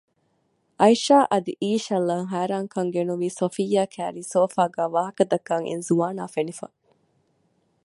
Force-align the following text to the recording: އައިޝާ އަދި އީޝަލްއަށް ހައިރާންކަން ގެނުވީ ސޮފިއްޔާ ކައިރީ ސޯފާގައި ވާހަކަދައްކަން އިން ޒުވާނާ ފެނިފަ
އައިޝާ 0.79 1.17
އަދި 1.31 1.53
އީޝަލްއަށް 1.63 2.27
ހައިރާންކަން 2.33 2.89
ގެނުވީ 2.95 3.27
ސޮފިއްޔާ 3.39 3.81
ކައިރީ 3.93 4.21
ސޯފާގައި 4.33 4.91
ވާހަކަދައްކަން 4.95 5.65
އިން 5.67 5.83
ޒުވާނާ 5.87 6.23
ފެނިފަ 6.35 6.67